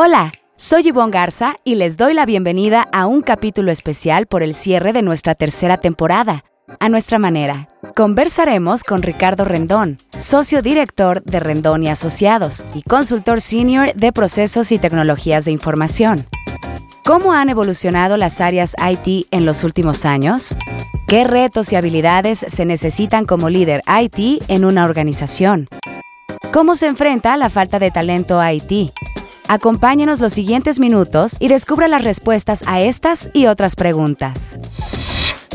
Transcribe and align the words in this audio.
Hola, 0.00 0.30
soy 0.54 0.84
Yvonne 0.84 1.10
Garza 1.10 1.56
y 1.64 1.74
les 1.74 1.96
doy 1.96 2.14
la 2.14 2.24
bienvenida 2.24 2.86
a 2.92 3.08
un 3.08 3.20
capítulo 3.20 3.72
especial 3.72 4.26
por 4.26 4.44
el 4.44 4.54
cierre 4.54 4.92
de 4.92 5.02
nuestra 5.02 5.34
tercera 5.34 5.76
temporada. 5.76 6.44
A 6.78 6.88
nuestra 6.88 7.18
manera, 7.18 7.68
conversaremos 7.96 8.84
con 8.84 9.02
Ricardo 9.02 9.44
Rendón, 9.44 9.98
socio 10.16 10.62
director 10.62 11.24
de 11.24 11.40
Rendón 11.40 11.82
y 11.82 11.88
Asociados 11.88 12.64
y 12.74 12.82
consultor 12.82 13.40
senior 13.40 13.92
de 13.92 14.12
procesos 14.12 14.70
y 14.70 14.78
tecnologías 14.78 15.44
de 15.46 15.50
información. 15.50 16.28
¿Cómo 17.04 17.32
han 17.32 17.48
evolucionado 17.48 18.16
las 18.16 18.40
áreas 18.40 18.76
IT 18.78 19.26
en 19.32 19.44
los 19.44 19.64
últimos 19.64 20.04
años? 20.04 20.54
¿Qué 21.08 21.24
retos 21.24 21.72
y 21.72 21.74
habilidades 21.74 22.38
se 22.38 22.64
necesitan 22.64 23.24
como 23.24 23.50
líder 23.50 23.82
IT 24.00 24.44
en 24.46 24.64
una 24.64 24.84
organización? 24.84 25.68
¿Cómo 26.52 26.76
se 26.76 26.86
enfrenta 26.86 27.36
la 27.36 27.50
falta 27.50 27.80
de 27.80 27.90
talento 27.90 28.40
IT? 28.48 28.92
Acompáñenos 29.48 30.20
los 30.20 30.34
siguientes 30.34 30.78
minutos 30.78 31.36
y 31.40 31.48
descubra 31.48 31.88
las 31.88 32.04
respuestas 32.04 32.62
a 32.66 32.82
estas 32.82 33.30
y 33.32 33.46
otras 33.46 33.76
preguntas. 33.76 34.58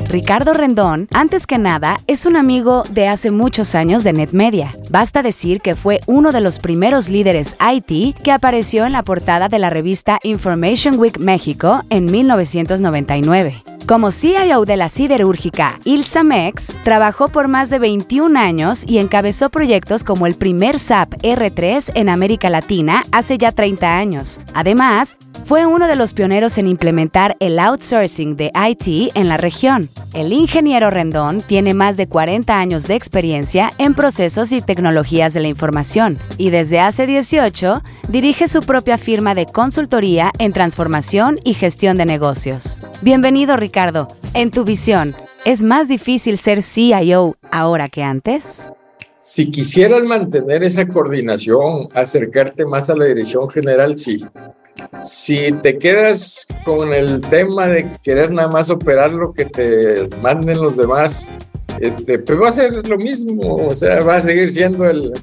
Ricardo 0.09 0.53
Rendón, 0.53 1.07
antes 1.13 1.45
que 1.45 1.59
nada, 1.59 1.98
es 2.07 2.25
un 2.25 2.35
amigo 2.35 2.84
de 2.89 3.07
hace 3.07 3.29
muchos 3.29 3.75
años 3.75 4.03
de 4.03 4.13
NetMedia. 4.13 4.75
Basta 4.89 5.21
decir 5.21 5.61
que 5.61 5.75
fue 5.75 6.01
uno 6.07 6.31
de 6.31 6.41
los 6.41 6.59
primeros 6.59 7.07
líderes 7.07 7.55
IT 7.59 8.17
que 8.17 8.31
apareció 8.31 8.85
en 8.85 8.93
la 8.93 9.03
portada 9.03 9.48
de 9.48 9.59
la 9.59 9.70
revista 9.70 10.20
Information 10.23 10.99
Week 10.99 11.20
México 11.20 11.84
en 11.89 12.05
1999. 12.05 13.73
Como 13.85 14.11
CIO 14.11 14.63
de 14.63 14.77
la 14.77 14.87
siderúrgica 14.87 15.77
Ilsamex, 15.83 16.73
trabajó 16.85 17.27
por 17.27 17.49
más 17.49 17.69
de 17.69 17.79
21 17.79 18.39
años 18.39 18.85
y 18.87 18.99
encabezó 18.99 19.49
proyectos 19.49 20.05
como 20.05 20.25
el 20.25 20.35
primer 20.35 20.79
SAP 20.79 21.15
R3 21.21 21.91
en 21.93 22.07
América 22.07 22.49
Latina 22.49 23.03
hace 23.11 23.37
ya 23.37 23.51
30 23.51 23.97
años. 23.97 24.39
Además, 24.53 25.17
fue 25.45 25.65
uno 25.65 25.87
de 25.87 25.97
los 25.97 26.13
pioneros 26.13 26.57
en 26.57 26.67
implementar 26.67 27.35
el 27.41 27.59
outsourcing 27.59 28.37
de 28.37 28.51
IT 28.55 29.12
en 29.15 29.27
la 29.27 29.35
región. 29.35 29.90
El 30.13 30.31
ingeniero 30.31 30.90
Rendón 30.90 31.41
tiene 31.41 31.73
más 31.73 31.97
de 31.97 32.07
40 32.07 32.57
años 32.57 32.87
de 32.87 32.95
experiencia 32.95 33.71
en 33.77 33.95
procesos 33.95 34.53
y 34.53 34.62
tecnologías 34.62 35.34
de 35.34 35.41
la 35.41 35.49
información 35.49 36.20
y 36.37 36.51
desde 36.51 36.79
hace 36.79 37.05
18 37.05 37.81
dirige 38.07 38.47
su 38.47 38.62
propia 38.62 38.97
firma 38.97 39.35
de 39.35 39.45
consultoría 39.45 40.31
en 40.37 40.53
transformación 40.53 41.40
y 41.43 41.55
gestión 41.55 41.97
de 41.97 42.05
negocios. 42.05 42.79
Bienvenido 43.01 43.57
Ricardo, 43.57 43.73
en 44.34 44.52
tu 44.52 44.63
visión, 44.63 45.16
¿es 45.46 45.63
más 45.63 45.88
difícil 45.88 46.38
ser 46.38 46.62
CIO 46.62 47.35
ahora 47.52 47.90
que 47.90 48.04
antes? 48.04 48.70
Si 49.20 49.49
quisieras 49.49 50.04
mantener 50.04 50.63
esa 50.63 50.88
coordinación, 50.88 51.88
acercarte 51.93 52.65
más 52.65 52.90
a 52.90 52.96
la 52.96 53.05
dirección 53.05 53.49
general, 53.49 53.98
sí 53.98 54.24
si 55.02 55.52
te 55.52 55.77
quedas 55.77 56.48
con 56.63 56.93
el 56.93 57.21
tema 57.21 57.68
de 57.68 57.90
querer 58.04 58.32
nada 58.32 58.48
más 58.48 58.70
operar 58.70 59.13
lo 59.13 59.34
que 59.34 59.46
te 59.46 60.10
manden 60.21 60.62
los 60.62 60.77
demás, 60.77 61.27
este, 61.80 62.20
pues 62.20 62.41
va 62.41 62.48
a 62.48 62.52
ser 62.52 62.87
lo 62.87 62.98
mismo, 62.98 63.55
o 63.55 63.76
sea, 63.76 64.03
va 64.03 64.16
a 64.16 64.22
seguir 64.22 64.52
siendo 64.52 64.85
el, 64.85 65.13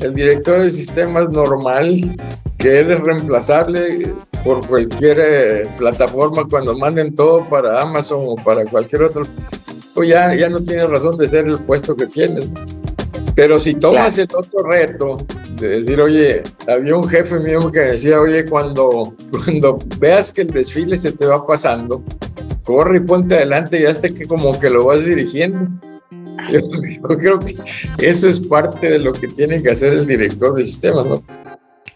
el 0.00 0.14
director 0.14 0.60
de 0.60 0.70
sistemas 0.70 1.28
normal, 1.30 2.16
que 2.58 2.78
eres 2.78 3.00
reemplazable 3.00 4.14
por 4.44 4.66
cualquier 4.66 5.18
eh, 5.20 5.70
plataforma 5.76 6.46
cuando 6.48 6.76
manden 6.76 7.14
todo 7.14 7.48
para 7.48 7.80
Amazon 7.80 8.20
o 8.26 8.34
para 8.36 8.64
cualquier 8.64 9.04
otro, 9.04 9.24
pues 9.94 10.08
ya, 10.08 10.34
ya 10.34 10.48
no 10.48 10.60
tienes 10.60 10.88
razón 10.88 11.16
de 11.16 11.28
ser 11.28 11.46
el 11.46 11.58
puesto 11.58 11.94
que 11.96 12.06
tienes. 12.06 12.50
Pero 13.34 13.58
si 13.58 13.74
tomas 13.74 14.18
el 14.18 14.28
otro 14.34 14.64
reto 14.64 15.16
de 15.56 15.68
decir, 15.68 16.00
oye, 16.00 16.42
había 16.68 16.96
un 16.96 17.08
jefe 17.08 17.38
mío 17.38 17.70
que 17.70 17.80
decía, 17.80 18.20
oye, 18.20 18.44
cuando, 18.44 19.14
cuando 19.30 19.78
veas 19.98 20.32
que 20.32 20.42
el 20.42 20.48
desfile 20.48 20.98
se 20.98 21.12
te 21.12 21.26
va 21.26 21.46
pasando, 21.46 22.02
corre 22.64 22.98
y 22.98 23.00
ponte 23.00 23.36
adelante 23.36 23.80
y 23.80 23.84
hasta 23.84 24.08
que 24.08 24.26
como 24.26 24.58
que 24.58 24.70
lo 24.70 24.84
vas 24.86 25.04
dirigiendo. 25.04 25.68
Yo, 26.50 26.60
creo 27.16 27.38
que 27.38 27.56
eso 27.98 28.28
es 28.28 28.40
parte 28.40 28.90
de 28.90 28.98
lo 28.98 29.12
que 29.12 29.28
tiene 29.28 29.62
que 29.62 29.70
hacer 29.70 29.92
el 29.94 30.06
director 30.06 30.54
de 30.54 30.64
sistemas, 30.64 31.06
¿no? 31.06 31.22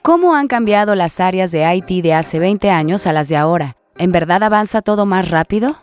¿Cómo 0.06 0.36
han 0.36 0.46
cambiado 0.46 0.94
las 0.94 1.18
áreas 1.18 1.50
de 1.50 1.66
IT 1.74 2.04
de 2.04 2.14
hace 2.14 2.38
20 2.38 2.70
años 2.70 3.08
a 3.08 3.12
las 3.12 3.28
de 3.28 3.36
ahora? 3.36 3.76
¿En 3.98 4.12
verdad 4.12 4.40
avanza 4.44 4.80
todo 4.80 5.04
más 5.04 5.32
rápido? 5.32 5.74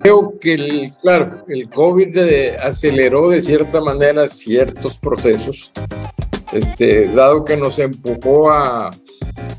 Creo 0.00 0.34
que, 0.38 0.52
el, 0.52 0.92
claro, 1.00 1.46
el 1.48 1.70
COVID 1.70 2.14
aceleró 2.62 3.30
de 3.30 3.40
cierta 3.40 3.80
manera 3.80 4.26
ciertos 4.26 4.98
procesos, 4.98 5.72
este, 6.52 7.06
dado 7.06 7.42
que 7.42 7.56
nos 7.56 7.78
empujó 7.78 8.50
a, 8.50 8.90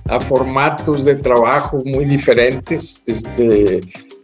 a 0.07 0.19
formatos 0.19 1.03
de 1.03 1.15
trabajo 1.15 1.81
muy 1.83 2.05
diferentes, 2.05 3.01
este, 3.07 3.79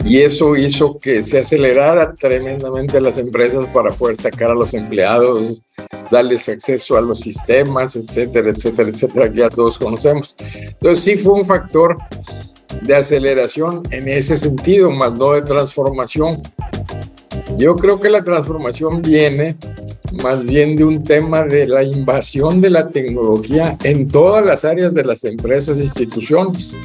y 0.06 0.22
eso 0.22 0.56
hizo 0.56 1.00
que 1.00 1.24
se 1.24 1.40
acelerara 1.40 2.14
tremendamente 2.14 3.02
las 3.02 3.18
empresas 3.18 3.66
para 3.74 3.90
poder 3.90 4.16
sacar 4.16 4.52
a 4.52 4.56
los 4.56 4.76
empleados, 4.76 5.64
darles 6.12 6.48
acceso 6.50 6.98
a 6.98 7.02
los 7.02 7.22
sistemas, 7.22 7.96
etcétera, 7.96 8.50
etcétera, 8.50 8.90
etcétera, 8.90 9.32
que 9.32 9.38
ya 9.38 9.50
todos 9.50 9.78
conocemos. 9.78 10.36
Entonces 10.40 11.04
sí 11.04 11.16
fue 11.18 11.34
un 11.34 11.46
factor 11.46 11.98
de 12.82 12.96
aceleración 12.96 13.84
en 13.92 14.08
ese 14.08 14.38
sentido, 14.38 14.92
más 14.92 15.14
no 15.14 15.34
de 15.34 15.42
transformación. 15.42 16.42
Yo 17.58 17.76
creo 17.76 18.00
que 18.00 18.10
la 18.10 18.24
transformación 18.24 19.02
viene 19.02 19.58
más 20.24 20.44
bien 20.44 20.76
de 20.76 20.84
un 20.84 21.04
tema 21.04 21.44
de 21.44 21.68
la 21.68 21.84
invasión 21.84 22.62
de 22.62 22.70
la 22.70 22.90
tecnología 22.90 23.78
en 23.84 24.08
todas 24.08 24.46
las 24.46 24.66
áreas 24.66 24.94
de 24.94 25.04
las 25.04 25.24
empresas 25.26 25.78
e 25.78 25.84
instituciones. 25.84 26.78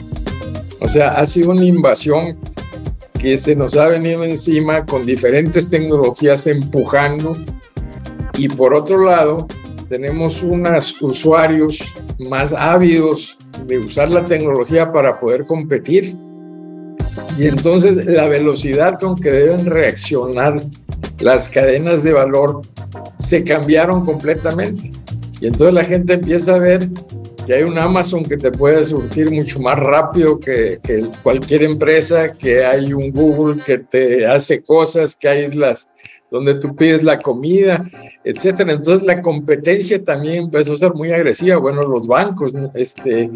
O 0.80 0.88
sea, 0.88 1.10
ha 1.10 1.26
sido 1.26 1.50
una 1.50 1.64
invasión 1.64 2.36
que 3.18 3.38
se 3.38 3.54
nos 3.54 3.76
ha 3.76 3.86
venido 3.86 4.24
encima 4.24 4.84
con 4.84 5.06
diferentes 5.06 5.70
tecnologías 5.70 6.46
empujando 6.48 7.36
y 8.38 8.48
por 8.48 8.74
otro 8.74 9.04
lado 9.04 9.46
tenemos 9.88 10.42
unos 10.42 11.00
usuarios 11.02 11.78
más 12.18 12.52
ávidos 12.52 13.36
de 13.66 13.78
usar 13.78 14.10
la 14.10 14.24
tecnología 14.24 14.90
para 14.90 15.18
poder 15.18 15.44
competir. 15.44 16.16
Y 17.38 17.46
entonces 17.46 18.04
la 18.06 18.26
velocidad 18.26 18.98
con 18.98 19.16
que 19.16 19.30
deben 19.30 19.66
reaccionar 19.66 20.62
las 21.20 21.48
cadenas 21.48 22.04
de 22.04 22.12
valor 22.12 22.62
se 23.18 23.44
cambiaron 23.44 24.04
completamente. 24.04 24.90
Y 25.40 25.46
entonces 25.46 25.74
la 25.74 25.84
gente 25.84 26.14
empieza 26.14 26.54
a 26.54 26.58
ver 26.58 26.88
que 27.46 27.54
hay 27.54 27.62
un 27.64 27.78
Amazon 27.78 28.24
que 28.24 28.36
te 28.36 28.50
puede 28.52 28.84
surtir 28.84 29.30
mucho 29.30 29.60
más 29.60 29.78
rápido 29.78 30.38
que, 30.38 30.78
cualquier 31.22 31.64
empresa, 31.64 32.32
que 32.32 32.64
hay 32.64 32.92
un 32.92 33.10
Google 33.10 33.62
que 33.62 33.78
te 33.78 34.26
hace 34.26 34.62
cosas, 34.62 35.16
que 35.16 35.28
hay 35.28 35.48
las 35.48 35.90
donde 36.32 36.54
tú 36.54 36.74
pides 36.74 37.04
la 37.04 37.18
comida, 37.18 37.84
etcétera. 38.24 38.72
Entonces 38.72 39.06
la 39.06 39.20
competencia 39.20 40.02
también 40.02 40.44
empezó 40.44 40.72
a 40.72 40.78
ser 40.78 40.94
muy 40.94 41.12
agresiva. 41.12 41.58
Bueno, 41.58 41.82
los 41.82 42.06
bancos, 42.06 42.54
este, 42.74 43.30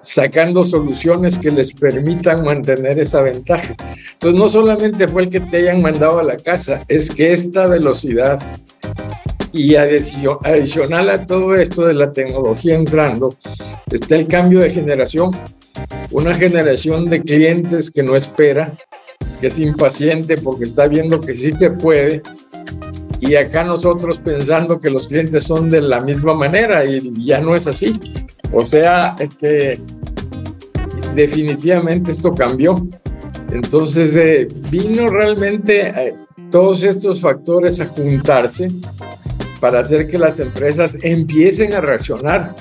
sacando 0.00 0.62
soluciones 0.62 1.36
que 1.36 1.50
les 1.50 1.72
permitan 1.72 2.44
mantener 2.44 3.00
esa 3.00 3.22
ventaja. 3.22 3.74
Entonces 4.12 4.38
no 4.38 4.48
solamente 4.48 5.08
fue 5.08 5.24
el 5.24 5.30
que 5.30 5.40
te 5.40 5.56
hayan 5.56 5.82
mandado 5.82 6.20
a 6.20 6.22
la 6.22 6.36
casa, 6.36 6.80
es 6.86 7.10
que 7.10 7.32
esta 7.32 7.66
velocidad 7.66 8.40
y 9.52 9.74
adicional 9.74 11.10
a 11.10 11.26
todo 11.26 11.56
esto 11.56 11.82
de 11.82 11.94
la 11.94 12.12
tecnología 12.12 12.76
entrando, 12.76 13.34
está 13.90 14.14
el 14.14 14.28
cambio 14.28 14.60
de 14.60 14.70
generación. 14.70 15.32
Una 16.12 16.34
generación 16.34 17.06
de 17.08 17.20
clientes 17.20 17.90
que 17.90 18.02
no 18.02 18.14
espera, 18.14 18.74
que 19.40 19.48
es 19.48 19.58
impaciente 19.58 20.36
porque 20.38 20.64
está 20.64 20.86
viendo 20.86 21.20
que 21.20 21.34
sí 21.34 21.52
se 21.52 21.70
puede. 21.70 22.22
Y 23.20 23.34
acá 23.34 23.64
nosotros 23.64 24.18
pensando 24.18 24.78
que 24.78 24.90
los 24.90 25.08
clientes 25.08 25.44
son 25.44 25.70
de 25.70 25.80
la 25.80 26.00
misma 26.00 26.34
manera 26.34 26.84
y 26.84 27.12
ya 27.24 27.40
no 27.40 27.56
es 27.56 27.66
así. 27.66 27.98
O 28.52 28.64
sea, 28.64 29.16
que 29.40 29.78
definitivamente 31.14 32.12
esto 32.12 32.32
cambió. 32.32 32.86
Entonces 33.50 34.14
eh, 34.16 34.46
vino 34.70 35.06
realmente 35.06 35.88
eh, 35.88 36.14
todos 36.50 36.84
estos 36.84 37.20
factores 37.20 37.80
a 37.80 37.86
juntarse 37.86 38.70
para 39.60 39.80
hacer 39.80 40.06
que 40.06 40.18
las 40.18 40.38
empresas 40.38 40.96
empiecen 41.02 41.74
a 41.74 41.80
reaccionar. 41.80 42.54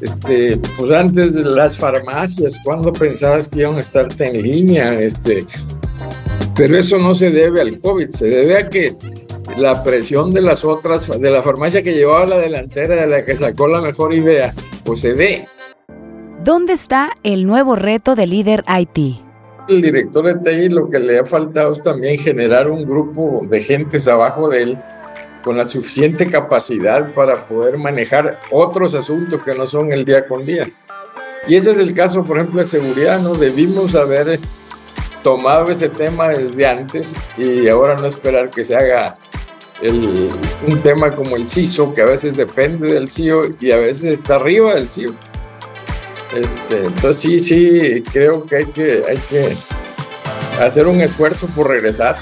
Este, 0.00 0.56
pues 0.78 0.92
antes 0.92 1.34
de 1.34 1.44
las 1.44 1.76
farmacias, 1.76 2.58
cuando 2.64 2.92
pensabas 2.92 3.48
que 3.48 3.60
iban 3.60 3.76
a 3.76 3.80
estar 3.80 4.08
en 4.18 4.42
línea, 4.42 4.94
este, 4.94 5.40
pero 6.60 6.76
eso 6.76 6.98
no 6.98 7.14
se 7.14 7.30
debe 7.30 7.62
al 7.62 7.80
COVID, 7.80 8.10
se 8.10 8.28
debe 8.28 8.58
a 8.58 8.68
que 8.68 8.94
la 9.56 9.82
presión 9.82 10.30
de 10.30 10.42
las 10.42 10.62
otras, 10.62 11.18
de 11.18 11.30
la 11.30 11.40
farmacia 11.40 11.82
que 11.82 11.94
llevaba 11.94 12.26
la 12.26 12.36
delantera, 12.36 12.96
de 12.96 13.06
la 13.06 13.24
que 13.24 13.34
sacó 13.34 13.66
la 13.66 13.80
mejor 13.80 14.12
idea, 14.12 14.52
pues 14.84 15.00
se 15.00 15.14
ve. 15.14 15.48
¿Dónde 16.44 16.74
está 16.74 17.12
el 17.22 17.46
nuevo 17.46 17.76
reto 17.76 18.14
de 18.14 18.26
líder 18.26 18.62
IT? 18.78 19.22
El 19.70 19.80
director 19.80 20.22
de 20.22 20.34
TI 20.34 20.68
lo 20.68 20.90
que 20.90 20.98
le 20.98 21.20
ha 21.20 21.24
faltado 21.24 21.72
es 21.72 21.82
también 21.82 22.18
generar 22.18 22.70
un 22.70 22.84
grupo 22.84 23.40
de 23.48 23.58
gentes 23.58 24.06
abajo 24.06 24.50
de 24.50 24.62
él 24.62 24.78
con 25.42 25.56
la 25.56 25.66
suficiente 25.66 26.26
capacidad 26.26 27.10
para 27.14 27.46
poder 27.46 27.78
manejar 27.78 28.38
otros 28.50 28.94
asuntos 28.94 29.42
que 29.42 29.54
no 29.54 29.66
son 29.66 29.92
el 29.92 30.04
día 30.04 30.26
con 30.26 30.44
día. 30.44 30.66
Y 31.48 31.56
ese 31.56 31.70
es 31.70 31.78
el 31.78 31.94
caso, 31.94 32.22
por 32.22 32.36
ejemplo, 32.36 32.58
de 32.60 32.66
seguridad, 32.66 33.18
¿no? 33.18 33.32
Debimos 33.32 33.94
haber 33.94 34.38
tomado 35.22 35.70
ese 35.70 35.88
tema 35.88 36.28
desde 36.28 36.66
antes 36.66 37.14
y 37.36 37.68
ahora 37.68 37.96
no 37.96 38.06
esperar 38.06 38.50
que 38.50 38.64
se 38.64 38.76
haga 38.76 39.18
el, 39.82 40.30
un 40.66 40.82
tema 40.82 41.10
como 41.10 41.36
el 41.36 41.48
CISO, 41.48 41.94
que 41.94 42.02
a 42.02 42.06
veces 42.06 42.36
depende 42.36 42.94
del 42.94 43.10
CIO 43.10 43.42
y 43.60 43.70
a 43.70 43.76
veces 43.76 44.18
está 44.18 44.36
arriba 44.36 44.74
del 44.74 44.88
CIO. 44.88 45.14
Este, 46.34 46.84
entonces 46.84 47.16
sí, 47.16 47.40
sí, 47.40 48.02
creo 48.12 48.44
que 48.46 48.56
hay 48.56 48.66
que, 48.66 49.04
hay 49.08 49.16
que 49.16 49.56
hacer 50.60 50.86
un 50.86 51.00
esfuerzo 51.00 51.46
por 51.48 51.68
regresar. 51.68 52.16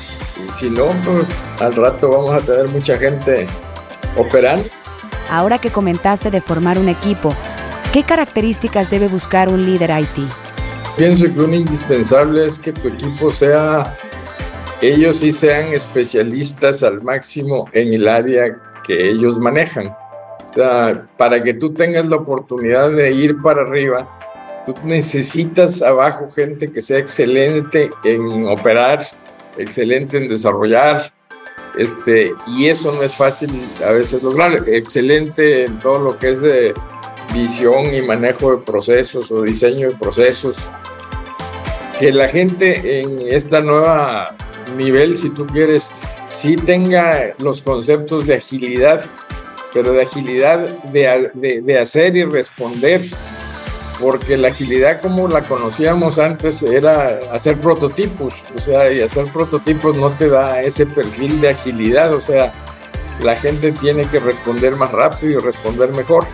Y 0.45 0.51
si 0.51 0.71
no, 0.71 0.87
pues 1.05 1.27
al 1.61 1.75
rato 1.75 2.11
vamos 2.11 2.43
a 2.43 2.47
tener 2.47 2.69
mucha 2.69 2.97
gente 2.97 3.47
operando. 4.17 4.69
Ahora 5.31 5.59
que 5.59 5.71
comentaste 5.71 6.31
de 6.31 6.41
formar 6.41 6.79
un 6.79 6.89
equipo, 6.89 7.35
¿qué 7.93 8.03
características 8.03 8.89
debe 8.89 9.09
buscar 9.09 9.49
un 9.49 9.67
líder 9.67 9.91
IT? 9.91 10.48
Pienso 10.99 11.33
que 11.33 11.41
un 11.41 11.55
indispensable 11.55 12.47
es 12.47 12.59
que 12.59 12.73
tu 12.73 12.89
equipo 12.89 13.31
sea, 13.31 13.97
ellos 14.83 15.19
sí 15.19 15.31
sean 15.31 15.73
especialistas 15.73 16.83
al 16.83 17.01
máximo 17.03 17.69
en 17.73 17.95
el 17.95 18.09
área 18.09 18.61
que 18.85 19.11
ellos 19.11 19.39
manejan. 19.39 19.87
O 19.87 20.53
sea, 20.53 21.07
para 21.17 21.41
que 21.41 21.55
tú 21.55 21.73
tengas 21.73 22.05
la 22.05 22.17
oportunidad 22.17 22.91
de 22.91 23.13
ir 23.13 23.41
para 23.41 23.63
arriba, 23.63 24.09
tú 24.67 24.75
necesitas 24.83 25.83
abajo 25.83 26.29
gente 26.31 26.67
que 26.67 26.81
sea 26.81 26.99
excelente 26.99 27.91
en 28.03 28.49
operar, 28.49 28.99
excelente 29.57 30.19
en 30.19 30.29
desarrollar, 30.29 31.13
este, 31.77 32.35
y 32.49 32.67
eso 32.67 32.91
no 32.91 33.03
es 33.05 33.15
fácil 33.15 33.51
a 33.87 33.93
veces 33.93 34.21
lograr. 34.21 34.69
Excelente 34.69 35.67
en 35.67 35.79
todo 35.79 36.01
lo 36.01 36.19
que 36.19 36.31
es 36.31 36.41
de 36.41 36.75
visión 37.33 37.95
y 37.95 38.03
manejo 38.03 38.51
de 38.51 38.63
procesos 38.65 39.31
o 39.31 39.43
diseño 39.43 39.91
de 39.91 39.97
procesos. 39.97 40.57
Que 41.99 42.13
la 42.13 42.29
gente 42.29 43.01
en 43.01 43.19
esta 43.29 43.61
nueva 43.61 44.35
nivel, 44.77 45.17
si 45.17 45.31
tú 45.31 45.47
quieres, 45.47 45.91
sí 46.29 46.57
tenga 46.57 47.35
los 47.39 47.63
conceptos 47.63 48.27
de 48.27 48.35
agilidad, 48.37 49.05
pero 49.73 49.93
de 49.93 50.03
agilidad 50.03 50.69
de, 50.85 51.31
de, 51.35 51.61
de 51.61 51.79
hacer 51.79 52.17
y 52.17 52.25
responder 52.25 53.01
porque 54.01 54.37
la 54.37 54.49
agilidad 54.49 55.01
como 55.01 55.29
la 55.29 55.43
conocíamos 55.43 56.19
antes 56.19 56.63
era 56.63 57.19
hacer 57.33 57.57
prototipos, 57.57 58.35
o 58.55 58.59
sea, 58.59 58.91
y 58.93 59.01
hacer 59.01 59.27
prototipos 59.33 59.97
no 59.97 60.11
te 60.11 60.29
da 60.29 60.63
ese 60.63 60.87
perfil 60.87 61.41
de 61.41 61.51
agilidad, 61.51 62.15
o 62.15 62.21
sea, 62.21 62.53
la 63.25 63.35
gente 63.35 63.73
tiene 63.73 64.05
que 64.05 64.21
responder 64.21 64.77
más 64.77 64.93
rápido 64.93 65.41
y 65.41 65.43
responder 65.43 65.91
mejor. 65.95 66.25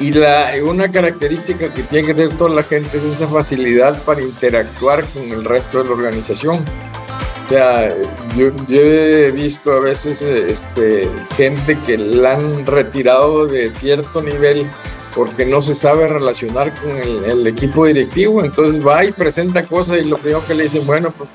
Y 0.00 0.12
la, 0.12 0.52
una 0.64 0.90
característica 0.90 1.72
que 1.72 1.82
tiene 1.82 2.06
que 2.06 2.14
tener 2.14 2.36
toda 2.38 2.54
la 2.54 2.62
gente 2.62 2.96
es 2.96 3.04
esa 3.04 3.28
facilidad 3.28 4.02
para 4.04 4.22
interactuar 4.22 5.04
con 5.04 5.30
el 5.30 5.44
resto 5.44 5.82
de 5.82 5.84
la 5.84 5.94
organización. 5.94 6.64
O 7.44 7.48
sea, 7.50 7.94
yo, 8.34 8.50
he 8.70 9.30
visto 9.30 9.72
a 9.72 9.80
veces 9.80 10.22
este, 10.22 11.06
gente 11.36 11.76
que 11.84 11.98
la 11.98 12.36
han 12.36 12.64
retirado 12.64 13.46
de 13.46 13.70
cierto 13.70 14.22
nivel 14.22 14.70
porque 15.14 15.44
no 15.44 15.60
se 15.60 15.74
sabe 15.74 16.06
relacionar 16.08 16.72
con 16.80 16.96
el, 16.96 17.46
equipo 17.46 17.84
directivo, 17.84 18.42
entonces 18.42 18.86
va 18.86 19.04
y 19.04 19.12
presenta 19.12 19.64
cosas 19.64 20.00
y 20.00 20.08
lo 20.08 20.16
primero 20.16 20.46
que 20.46 20.54
le 20.54 20.62
dicen, 20.62 20.86
bueno, 20.86 21.10
pues 21.10 21.28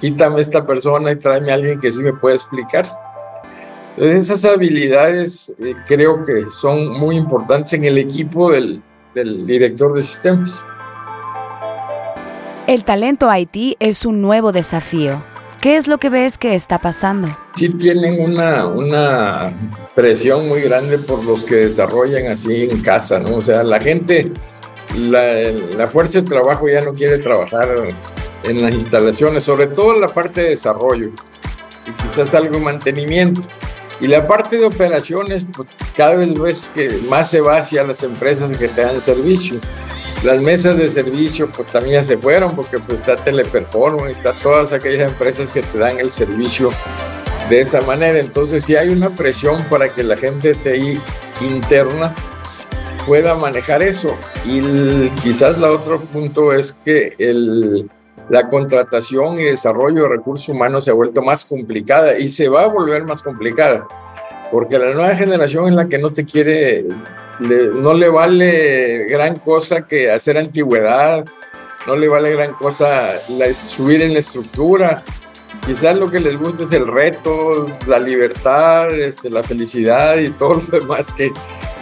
quítame 0.00 0.40
esta 0.40 0.64
persona 0.64 1.10
y 1.10 1.16
tráeme 1.16 1.50
a 1.50 1.54
alguien 1.54 1.80
que 1.80 1.90
sí 1.90 2.02
me 2.02 2.12
pueda 2.12 2.36
explicar. 2.36 2.84
Entonces 3.96 4.30
esas 4.30 4.44
habilidades 4.44 5.54
eh, 5.58 5.74
creo 5.86 6.24
que 6.24 6.50
son 6.50 6.98
muy 6.98 7.16
importantes 7.16 7.72
en 7.74 7.84
el 7.84 7.98
equipo 7.98 8.50
del, 8.50 8.82
del 9.14 9.46
director 9.46 9.92
de 9.92 10.02
sistemas. 10.02 10.64
El 12.66 12.84
talento 12.84 13.28
IT 13.34 13.76
es 13.80 14.06
un 14.06 14.22
nuevo 14.22 14.52
desafío. 14.52 15.22
¿Qué 15.60 15.76
es 15.76 15.86
lo 15.86 15.98
que 15.98 16.08
ves 16.08 16.38
que 16.38 16.54
está 16.54 16.78
pasando? 16.78 17.28
Sí 17.54 17.68
tienen 17.68 18.20
una, 18.20 18.66
una 18.66 19.42
presión 19.94 20.48
muy 20.48 20.60
grande 20.62 20.98
por 20.98 21.24
los 21.24 21.44
que 21.44 21.56
desarrollan 21.56 22.32
así 22.32 22.62
en 22.62 22.82
casa, 22.82 23.20
¿no? 23.20 23.36
O 23.36 23.42
sea, 23.42 23.62
la 23.62 23.80
gente, 23.80 24.24
la, 24.98 25.34
la 25.76 25.86
fuerza 25.86 26.20
de 26.20 26.26
trabajo 26.26 26.68
ya 26.68 26.80
no 26.80 26.94
quiere 26.94 27.18
trabajar 27.18 27.68
en 28.42 28.62
las 28.62 28.74
instalaciones, 28.74 29.44
sobre 29.44 29.68
todo 29.68 29.94
en 29.94 30.00
la 30.00 30.08
parte 30.08 30.40
de 30.42 30.48
desarrollo 30.50 31.10
y 31.86 32.02
quizás 32.02 32.34
algo 32.34 32.58
de 32.58 32.64
mantenimiento. 32.64 33.42
Y 34.02 34.08
la 34.08 34.26
parte 34.26 34.56
de 34.56 34.66
operaciones, 34.66 35.46
pues, 35.56 35.68
cada 35.96 36.16
vez 36.16 36.34
ves 36.34 36.72
que 36.74 36.88
más 37.08 37.30
se 37.30 37.40
va 37.40 37.58
hacia 37.58 37.84
las 37.84 38.02
empresas 38.02 38.50
que 38.58 38.66
te 38.66 38.80
dan 38.80 39.00
servicio. 39.00 39.60
Las 40.24 40.42
mesas 40.42 40.76
de 40.76 40.88
servicio 40.88 41.48
pues 41.48 41.68
también 41.68 41.94
ya 41.94 42.02
se 42.02 42.18
fueron 42.18 42.56
porque 42.56 42.80
pues 42.80 42.98
está 42.98 43.14
Teleperformance, 43.14 44.10
está 44.10 44.32
todas 44.34 44.72
aquellas 44.72 45.08
empresas 45.08 45.52
que 45.52 45.62
te 45.62 45.78
dan 45.78 46.00
el 46.00 46.10
servicio 46.10 46.72
de 47.48 47.60
esa 47.60 47.80
manera. 47.82 48.18
Entonces 48.18 48.64
si 48.64 48.74
hay 48.74 48.88
una 48.88 49.10
presión 49.10 49.64
para 49.70 49.88
que 49.88 50.02
la 50.02 50.16
gente 50.16 50.54
TI 50.54 51.00
interna 51.40 52.12
pueda 53.06 53.36
manejar 53.36 53.84
eso. 53.84 54.18
Y 54.44 55.08
quizás 55.22 55.56
el 55.56 55.64
otro 55.64 56.00
punto 56.00 56.52
es 56.52 56.72
que 56.72 57.14
el, 57.18 57.88
la 58.28 58.48
contratación 58.48 59.38
y 59.38 59.44
desarrollo 59.44 60.04
de 60.04 60.08
recursos 60.08 60.48
humanos 60.48 60.84
se 60.84 60.90
ha 60.90 60.94
vuelto 60.94 61.22
más 61.22 61.44
complicada 61.44 62.18
y 62.18 62.28
se 62.28 62.48
va 62.48 62.64
a 62.64 62.68
volver 62.68 63.04
más 63.04 63.22
complicada 63.22 63.86
porque 64.52 64.78
la 64.78 64.90
nueva 64.90 65.16
generación 65.16 65.66
es 65.66 65.74
la 65.74 65.88
que 65.88 65.96
no 65.96 66.12
te 66.12 66.26
quiere, 66.26 66.84
no 67.40 67.94
le 67.94 68.08
vale 68.10 69.06
gran 69.08 69.38
cosa 69.38 69.86
que 69.86 70.10
hacer 70.10 70.36
antigüedad, 70.36 71.24
no 71.86 71.96
le 71.96 72.06
vale 72.06 72.32
gran 72.32 72.52
cosa 72.52 73.18
subir 73.54 74.02
en 74.02 74.12
la 74.12 74.18
estructura. 74.18 75.02
Quizás 75.64 75.96
lo 75.96 76.10
que 76.10 76.20
les 76.20 76.36
gusta 76.38 76.64
es 76.64 76.72
el 76.72 76.86
reto, 76.86 77.66
la 77.86 77.98
libertad, 77.98 78.92
este, 78.92 79.30
la 79.30 79.42
felicidad 79.42 80.18
y 80.18 80.28
todo 80.28 80.60
lo 80.70 80.80
demás 80.80 81.14
que, 81.14 81.32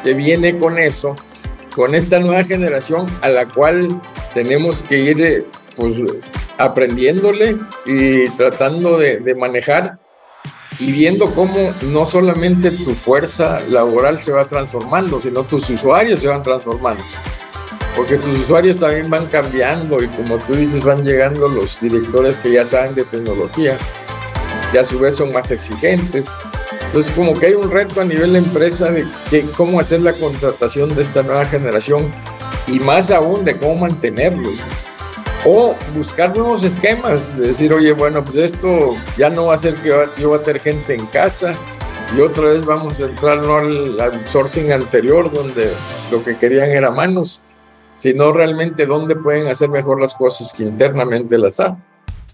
que 0.05 0.15
viene 0.15 0.57
con 0.57 0.79
eso, 0.79 1.17
con 1.75 1.97
esta 1.97 2.21
nueva 2.21 2.45
generación 2.45 3.07
a 3.21 3.31
la 3.31 3.49
cual 3.49 3.89
tenemos 4.33 4.81
que 4.85 4.97
ir 4.97 5.47
pues, 5.75 5.97
aprendiéndole 6.61 7.59
y 7.87 8.29
tratando 8.31 8.99
de, 8.99 9.35
manejar 9.35 9.99
y 10.79 10.93
viendo 10.93 11.31
cómo 11.33 11.75
no 11.93 12.05
solamente 12.05 12.71
tu 12.71 12.95
fuerza 12.95 13.61
laboral 13.69 14.23
se 14.23 14.33
va 14.33 14.45
transformando, 14.45 15.21
sino 15.21 15.43
tus 15.45 15.69
usuarios 15.71 16.21
se 16.21 16.29
van 16.29 16.43
transformando. 16.43 17.03
Porque 17.97 18.17
tus 18.17 18.39
usuarios 18.39 18.79
también 18.79 19.11
van 19.11 19.27
cambiando 19.27 20.03
y 20.03 20.09
como 20.09 20.39
tú 20.39 20.55
dices, 20.55 20.85
van 20.85 21.05
llegando 21.05 21.49
los 21.49 21.81
directores 21.81 22.39
que 22.39 22.53
ya 22.53 22.65
saben 22.65 22.95
de 22.95 23.05
tecnología, 23.05 23.77
y 24.73 24.79
a 24.79 24.85
su 24.85 24.99
vez 25.01 25.17
son 25.17 25.33
más 25.33 25.51
exigentes. 25.51 26.33
Entonces 26.87 27.13
como 27.15 27.35
que 27.35 27.47
hay 27.47 27.55
un 27.55 27.71
reto 27.71 28.01
a 28.01 28.05
nivel 28.05 28.33
de 28.33 28.39
empresa 28.39 28.91
de, 28.91 29.05
cómo 29.57 29.81
hacer 29.81 30.01
la 30.01 30.13
contratación 30.13 30.95
de 30.95 31.03
esta 31.03 31.23
nueva 31.23 31.45
generación 31.45 32.13
y 32.67 32.79
más 32.81 33.11
aún 33.11 33.45
de 33.45 33.57
cómo 33.57 33.77
mantenerlos 33.77 34.55
o 35.45 35.75
buscar 35.95 36.37
nuevos 36.37 36.65
esquemas, 36.65 37.39
decir, 37.39 37.73
oye, 37.73 37.93
bueno, 37.93 38.25
pues 38.25 38.37
esto 38.37 38.97
ya 39.17 39.31
no 39.31 39.47
va 39.47 39.55
a 39.55 39.59
ser 39.59 39.75
que 39.77 39.89
yo 40.19 40.31
va 40.31 40.37
a 40.37 40.43
tener 40.43 40.61
gente 40.61 40.95
en 40.95 41.07
casa 41.07 41.53
y 42.17 42.21
otra 42.21 42.45
vez 42.45 42.67
vamos 42.67 43.01
a 43.01 43.07
entrar 43.07 43.39
no 43.39 43.57
al 43.57 44.01
outsourcing 44.01 44.73
anterior 44.73 45.33
donde 45.33 45.73
lo 46.13 46.23
que 46.23 46.37
querían 46.37 46.71
era 46.71 46.91
manos, 46.91 47.41
sino 47.97 48.33
realmente 48.33 48.87
dónde 48.87 49.17
pueden 49.17 49.49
hacer 49.49 49.69
mejor 49.69 50.01
las 50.01 50.15
cosas 50.15 50.53
que 50.53 50.65
internamente 50.65 51.39
las 51.39 51.61
hacen. 51.61 51.83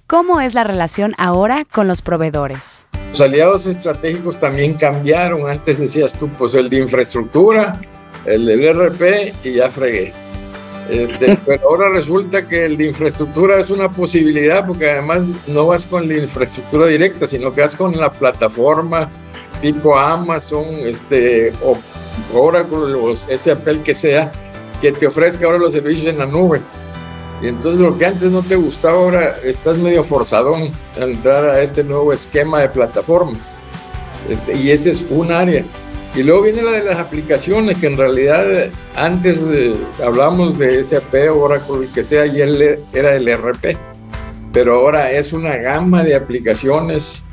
¿Cómo 0.06 0.40
es 0.40 0.54
la 0.54 0.64
relación 0.64 1.14
ahora 1.18 1.64
con 1.64 1.88
los 1.88 2.00
proveedores? 2.00 2.86
Los 3.10 3.20
aliados 3.20 3.66
estratégicos 3.66 4.38
también 4.38 4.74
cambiaron. 4.74 5.50
Antes 5.50 5.80
decías 5.80 6.16
tú, 6.16 6.28
pues 6.28 6.54
el 6.54 6.70
de 6.70 6.78
infraestructura, 6.78 7.80
el 8.24 8.46
del 8.46 8.68
RP 8.72 9.34
y 9.42 9.54
ya 9.54 9.68
fregué 9.68 10.25
este, 10.90 11.38
pero 11.46 11.68
ahora 11.68 11.90
resulta 11.90 12.46
que 12.46 12.64
el 12.66 12.76
de 12.76 12.86
infraestructura 12.86 13.60
es 13.60 13.70
una 13.70 13.90
posibilidad 13.90 14.66
porque 14.66 14.90
además 14.90 15.20
no 15.46 15.66
vas 15.66 15.86
con 15.86 16.08
la 16.08 16.14
infraestructura 16.16 16.86
directa, 16.86 17.26
sino 17.26 17.52
que 17.52 17.60
vas 17.62 17.76
con 17.76 17.96
la 17.96 18.10
plataforma 18.10 19.10
tipo 19.60 19.96
Amazon, 19.96 20.66
este, 20.84 21.52
o 21.62 21.76
Oracle 22.34 22.94
o 22.94 23.14
SAP, 23.14 23.68
el 23.68 23.82
que 23.82 23.94
sea, 23.94 24.30
que 24.80 24.92
te 24.92 25.06
ofrezca 25.06 25.46
ahora 25.46 25.58
los 25.58 25.72
servicios 25.72 26.06
en 26.06 26.18
la 26.18 26.26
nube. 26.26 26.60
Y 27.42 27.48
entonces 27.48 27.80
lo 27.80 27.96
que 27.96 28.06
antes 28.06 28.30
no 28.30 28.42
te 28.42 28.56
gustaba, 28.56 28.96
ahora 28.96 29.34
estás 29.44 29.76
medio 29.78 30.02
forzadón 30.02 30.70
a 30.98 31.04
entrar 31.04 31.44
a 31.50 31.60
este 31.60 31.84
nuevo 31.84 32.12
esquema 32.12 32.60
de 32.60 32.68
plataformas. 32.68 33.54
Este, 34.28 34.56
y 34.56 34.70
ese 34.70 34.90
es 34.90 35.06
un 35.10 35.32
área. 35.32 35.64
Y 36.16 36.22
luego 36.22 36.42
viene 36.42 36.62
la 36.62 36.72
de 36.72 36.82
las 36.82 36.98
aplicaciones, 36.98 37.76
que 37.76 37.88
en 37.88 37.98
realidad 37.98 38.70
antes 38.96 39.46
eh, 39.52 39.74
hablamos 40.02 40.58
de 40.58 40.82
SAP, 40.82 41.14
Oracle, 41.30 41.84
el 41.84 41.92
que 41.92 42.02
sea, 42.02 42.24
y 42.24 42.40
él 42.40 42.80
era 42.94 43.14
el 43.14 43.28
RP. 43.28 43.76
Pero 44.50 44.76
ahora 44.76 45.10
es 45.10 45.34
una 45.34 45.56
gama 45.58 46.02
de 46.02 46.14
aplicaciones 46.14 47.26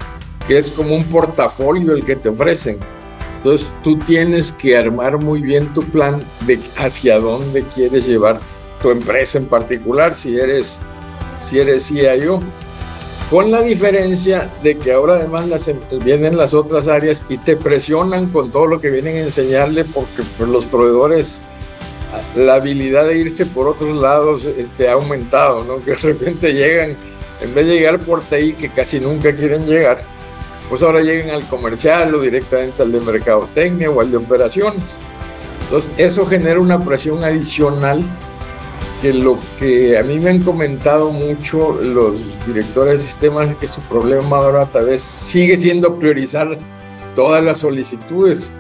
que 0.48 0.58
es 0.58 0.70
como 0.70 0.96
un 0.96 1.06
portafolio 1.06 1.94
el 1.94 2.04
que 2.04 2.18
te 2.18 2.28
ofrecen. 2.28 2.78
Entonces 3.38 3.74
tú 3.84 3.98
tienes 4.00 4.52
que 4.52 4.78
armar 4.78 5.18
muy 5.18 5.42
bien 5.42 5.72
tu 5.74 5.82
plan 5.84 6.22
de 6.46 6.60
hacia 6.78 7.20
dónde 7.20 7.64
quieres 7.74 8.06
llevar 8.06 8.38
tu 8.82 8.92
empresa 8.92 9.38
en 9.38 9.46
particular, 9.46 10.14
si 10.14 10.38
eres, 10.38 10.82
si 11.40 11.60
eres 11.60 11.88
CIO. 11.88 12.42
Con 13.34 13.50
la 13.50 13.62
diferencia 13.62 14.48
de 14.62 14.78
que 14.78 14.94
ahora 14.94 15.16
además 15.16 15.48
las, 15.48 15.68
em, 15.68 15.80
vienen 16.04 16.38
las 16.38 16.54
otras 16.54 16.88
áreas 16.88 17.26
y 17.30 17.40
te 17.40 17.58
presionan 17.58 18.30
con 18.30 18.52
todo 18.52 18.68
lo 18.68 18.80
que 18.80 18.92
vienen 18.92 19.16
a 19.16 19.20
enseñarle 19.22 19.86
porque 19.86 20.22
pues, 20.38 20.48
los 20.48 20.66
proveedores, 20.66 21.42
la 22.36 22.54
habilidad 22.54 23.08
de 23.08 23.18
irse 23.18 23.48
por 23.48 23.68
otros 23.68 24.00
lados 24.00 24.46
este, 24.46 24.88
ha 24.88 24.94
aumentado, 24.94 25.64
¿no? 25.64 25.84
Que 25.84 25.94
de 25.94 25.98
repente 25.98 26.54
llegan, 26.54 26.96
en 27.42 27.56
vez 27.56 27.66
de 27.66 27.74
llegar 27.74 27.98
por 28.02 28.22
TI, 28.22 28.54
que 28.54 28.70
casi 28.70 29.00
nunca 29.00 29.36
quieren 29.36 29.66
llegar, 29.66 30.04
pues 30.70 30.84
ahora 30.84 31.02
llegan 31.02 31.32
al 31.32 31.42
comercial 31.48 32.14
o 32.14 32.22
directamente 32.22 32.84
al 32.84 32.92
de 32.92 33.00
mercadotecnia 33.00 33.90
o 33.90 34.00
al 34.00 34.12
de 34.12 34.18
operaciones. 34.18 34.98
Entonces, 35.64 35.92
eso 35.98 36.28
genera 36.28 36.60
una 36.60 36.86
presión 36.86 37.24
adicional 37.24 38.04
que 39.04 39.12
lo 39.12 39.38
que 39.60 39.98
a 39.98 40.04
mí 40.04 40.18
me 40.18 40.30
han 40.30 40.40
comentado 40.40 41.12
mucho 41.12 41.74
los 41.74 42.14
directores 42.48 43.02
de 43.02 43.08
sistemas 43.08 43.50
es 43.50 43.58
que 43.58 43.68
su 43.68 43.82
problema 43.82 44.38
ahora 44.38 44.66
tal 44.66 44.86
vez 44.86 45.02
sigue 45.02 45.58
siendo 45.58 46.00
priorizar 46.00 46.58
todas 47.14 47.44
las 47.44 47.60
solicitudes 47.60 48.54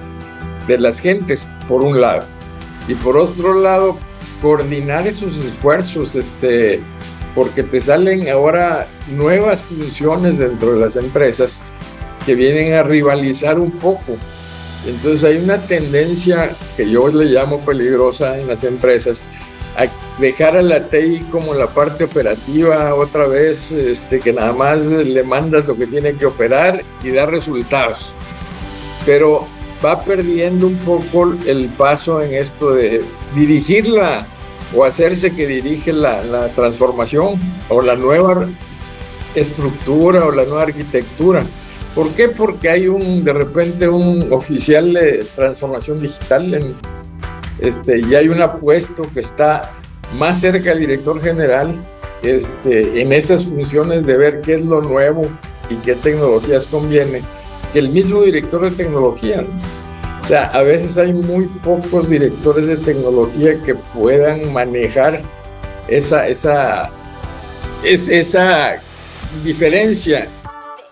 de 0.67 0.77
las 0.79 0.99
gentes, 0.99 1.47
por 1.69 1.81
un 1.81 2.01
lado. 2.01 2.27
Y 2.89 2.95
por 2.95 3.15
otro 3.15 3.53
lado, 3.53 3.97
coordinar 4.41 5.07
esos 5.07 5.39
esfuerzos, 5.39 6.13
este, 6.17 6.81
porque 7.33 7.63
te 7.63 7.79
salen 7.79 8.27
ahora 8.27 8.85
nuevas 9.15 9.61
funciones 9.61 10.39
dentro 10.39 10.73
de 10.73 10.79
las 10.81 10.97
empresas 10.97 11.61
que 12.25 12.35
vienen 12.35 12.73
a 12.73 12.83
rivalizar 12.83 13.57
un 13.59 13.71
poco. 13.71 14.17
Entonces 14.85 15.23
hay 15.23 15.37
una 15.37 15.59
tendencia 15.59 16.53
que 16.75 16.89
yo 16.89 17.07
le 17.07 17.31
llamo 17.31 17.61
peligrosa 17.61 18.37
en 18.37 18.47
las 18.47 18.65
empresas, 18.65 19.23
dejar 20.19 20.57
a 20.57 20.61
la 20.61 20.87
TI 20.87 21.25
como 21.31 21.53
la 21.53 21.67
parte 21.67 22.05
operativa 22.05 22.93
otra 22.95 23.27
vez, 23.27 23.71
este, 23.71 24.19
que 24.19 24.33
nada 24.33 24.53
más 24.53 24.85
le 24.85 25.23
mandas 25.23 25.65
lo 25.67 25.75
que 25.75 25.87
tiene 25.87 26.13
que 26.13 26.25
operar 26.25 26.83
y 27.03 27.11
dar 27.11 27.31
resultados. 27.31 28.13
Pero 29.05 29.45
va 29.83 30.03
perdiendo 30.03 30.67
un 30.67 30.77
poco 30.77 31.33
el 31.45 31.67
paso 31.77 32.21
en 32.21 32.33
esto 32.33 32.73
de 32.73 33.01
dirigirla 33.35 34.25
o 34.75 34.85
hacerse 34.85 35.33
que 35.33 35.45
dirige 35.45 35.91
la, 35.93 36.23
la 36.23 36.47
transformación 36.49 37.39
o 37.69 37.81
la 37.81 37.95
nueva 37.95 38.47
estructura 39.35 40.25
o 40.25 40.31
la 40.31 40.45
nueva 40.45 40.63
arquitectura. 40.63 41.43
¿Por 41.95 42.09
qué? 42.11 42.29
Porque 42.29 42.69
hay 42.69 42.87
un, 42.87 43.23
de 43.23 43.33
repente, 43.33 43.87
un 43.87 44.31
oficial 44.31 44.93
de 44.93 45.25
transformación 45.35 46.01
digital 46.01 46.75
este, 47.59 47.99
y 47.99 48.15
hay 48.15 48.29
un 48.29 48.41
apuesto 48.41 49.05
que 49.13 49.19
está 49.19 49.71
más 50.17 50.41
cerca 50.41 50.69
del 50.69 50.79
director 50.79 51.21
general 51.21 51.73
este, 52.23 53.01
en 53.01 53.11
esas 53.11 53.45
funciones 53.45 54.05
de 54.05 54.17
ver 54.17 54.41
qué 54.41 54.55
es 54.55 54.65
lo 54.65 54.81
nuevo 54.81 55.27
y 55.69 55.75
qué 55.75 55.95
tecnologías 55.95 56.67
conviene, 56.67 57.21
que 57.71 57.79
el 57.79 57.89
mismo 57.89 58.21
director 58.21 58.61
de 58.61 58.71
tecnología. 58.71 59.43
O 60.23 60.27
sea, 60.27 60.45
a 60.45 60.61
veces 60.63 60.97
hay 60.97 61.11
muy 61.11 61.47
pocos 61.63 62.09
directores 62.09 62.67
de 62.67 62.77
tecnología 62.77 63.61
que 63.63 63.75
puedan 63.75 64.53
manejar 64.53 65.21
esa, 65.89 66.27
esa, 66.27 66.89
es, 67.83 68.07
esa 68.07 68.81
diferencia. 69.43 70.27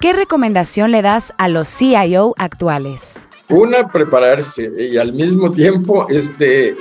¿Qué 0.01 0.13
recomendación 0.13 0.91
le 0.91 1.01
das 1.01 1.33
a 1.37 1.47
los 1.47 1.69
CIO 1.69 2.33
actuales? 2.37 3.27
Una, 3.49 3.87
prepararse 3.87 4.71
y 4.77 4.97
al 4.97 5.13
mismo 5.13 5.51
tiempo 5.51 6.07
este, 6.09 6.75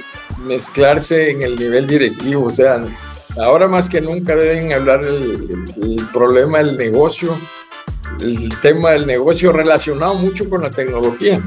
mezclarse 0.44 1.30
en 1.30 1.42
el 1.42 1.56
nivel 1.56 1.86
directivo. 1.86 2.46
O 2.46 2.50
sea, 2.50 2.84
ahora 3.38 3.68
más 3.68 3.88
que 3.88 4.00
nunca 4.00 4.34
deben 4.36 4.72
hablar 4.72 5.04
el, 5.04 6.00
problema 6.12 6.58
del 6.58 6.76
negocio, 6.76 7.38
el 8.20 8.48
tema 8.60 8.90
del 8.90 9.06
negocio 9.06 9.52
relacionado 9.52 10.14
mucho 10.14 10.48
con 10.48 10.62
la 10.62 10.70
tecnología. 10.70 11.40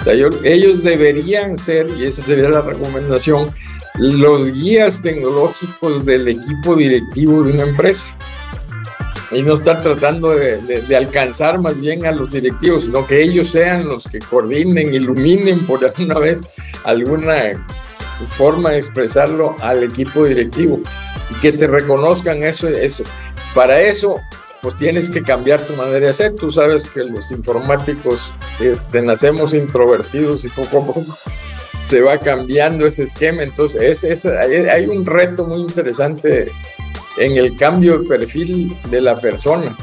O 0.00 0.04
sea, 0.04 0.14
ellos 0.14 0.82
deberían 0.82 1.56
ser, 1.56 1.86
y 1.96 2.06
esa 2.06 2.22
sería 2.22 2.48
la 2.48 2.62
recomendación, 2.62 3.50
los 3.98 4.52
guías 4.52 5.02
tecnológicos 5.02 6.04
del 6.04 6.28
equipo 6.28 6.74
directivo 6.76 7.42
de 7.42 7.52
una 7.52 7.62
empresa 7.64 8.16
y 9.32 9.42
no 9.42 9.54
estar 9.54 9.82
tratando 9.82 10.30
de, 10.30 10.96
alcanzar 10.96 11.58
más 11.58 11.78
bien 11.80 12.04
a 12.06 12.12
los 12.12 12.30
directivos, 12.30 12.84
sino 12.84 13.06
que 13.06 13.22
ellos 13.22 13.50
sean 13.50 13.86
los 13.86 14.06
que 14.06 14.18
coordinen, 14.18 14.94
iluminen 14.94 15.66
por 15.66 15.84
alguna 15.96 16.18
vez 16.18 16.40
alguna 16.84 17.52
forma 18.28 18.70
de 18.70 18.78
expresarlo 18.78 19.56
al 19.60 19.82
equipo 19.82 20.24
directivo 20.24 20.80
y 21.30 21.40
que 21.40 21.52
te 21.52 21.66
reconozcan 21.66 22.42
eso. 22.42 22.68
eso. 22.68 23.04
Para 23.54 23.80
eso, 23.80 24.16
pues 24.62 24.76
tienes 24.76 25.10
que 25.10 25.22
cambiar 25.22 25.60
tu 25.66 25.74
manera 25.74 26.06
de 26.06 26.12
ser. 26.12 26.34
Tú 26.34 26.50
sabes 26.50 26.86
que 26.86 27.04
los 27.04 27.30
informáticos 27.30 28.32
este, 28.60 29.02
nacemos 29.02 29.54
introvertidos 29.54 30.44
y 30.44 30.48
poco 30.48 30.78
a 30.78 30.86
poco 30.86 31.18
se 31.82 32.00
va 32.00 32.18
cambiando 32.18 32.86
ese 32.86 33.04
esquema. 33.04 33.42
Entonces, 33.42 34.04
es, 34.04 34.24
hay 34.24 34.86
un 34.86 35.04
reto 35.04 35.46
muy 35.46 35.60
interesante 35.60 36.46
en 37.18 37.36
el 37.36 37.56
cambio 37.56 37.98
de 37.98 38.08
perfil 38.08 38.76
de 38.90 39.00
la 39.00 39.16
persona. 39.16 39.76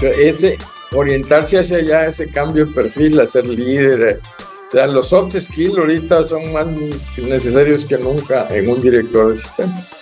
Ese, 0.00 0.58
orientarse 0.92 1.58
hacia 1.58 1.78
allá, 1.78 2.06
ese 2.06 2.28
cambio 2.28 2.66
de 2.66 2.72
perfil, 2.72 3.20
a 3.20 3.26
ser 3.26 3.46
líder. 3.46 4.20
Sea, 4.72 4.86
los 4.86 5.10
soft 5.10 5.38
skills 5.38 5.76
ahorita 5.76 6.24
son 6.24 6.50
más 6.50 6.66
necesarios 7.18 7.84
que 7.84 7.98
nunca 7.98 8.48
en 8.48 8.70
un 8.70 8.80
director 8.80 9.28
de 9.28 9.36
sistemas. 9.36 9.94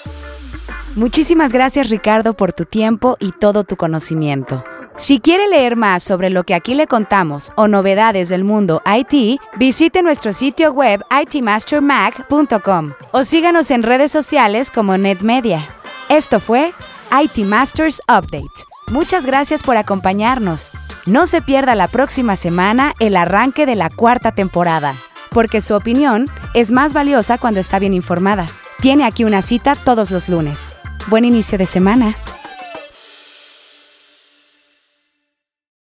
Muchísimas 0.95 1.53
gracias 1.53 1.91
Ricardo 1.91 2.35
por 2.35 2.53
tu 2.53 2.65
tiempo 2.65 3.17
y 3.19 3.33
todo 3.33 3.65
tu 3.65 3.75
conocimiento. 3.75 4.63
Si 4.95 5.19
quiere 5.19 5.49
leer 5.49 5.75
más 5.75 6.05
sobre 6.05 6.31
lo 6.31 6.45
que 6.45 6.55
aquí 6.55 6.75
le 6.75 6.87
contamos 6.87 7.51
o 7.57 7.67
novedades 7.67 8.29
del 8.29 8.45
mundo 8.45 8.81
IT, 8.87 9.41
visite 9.59 10.03
nuestro 10.03 10.33
sitio 10.33 10.73
web 10.73 11.03
itmastermag.com 11.11 12.93
o 13.11 13.25
síganos 13.25 13.73
en 13.73 13.83
redes 13.83 14.13
sociales 14.13 14.71
como 14.71 14.97
NetMedia. 14.97 15.69
Esto 16.09 16.39
fue 16.39 16.73
IT 17.11 17.39
Masters 17.45 18.01
Update. 18.03 18.65
Muchas 18.87 19.27
gracias 19.27 19.65
por 19.65 19.77
acompañarnos. 19.77 20.71
No 21.07 21.27
se 21.27 21.41
pierda 21.41 21.75
la 21.75 21.89
próxima 21.89 22.37
semana 22.37 22.93
el 22.99 23.17
arranque 23.17 23.65
de 23.65 23.75
la 23.75 23.89
cuarta 23.89 24.33
temporada, 24.33 24.95
porque 25.31 25.63
su 25.63 25.75
opinión 25.75 26.27
es 26.53 26.73
más 26.73 26.93
valiosa 26.93 27.39
cuando 27.39 27.59
está 27.59 27.79
bien 27.79 27.95
informada. 27.95 28.47
Tiene 28.81 29.05
aquí 29.05 29.25
una 29.25 29.41
cita 29.41 29.75
todos 29.77 30.11
los 30.11 30.29
lunes. 30.29 30.75
Buen 31.07 31.25
inicio 31.25 31.57
de 31.57 31.67
semana. 31.67 32.17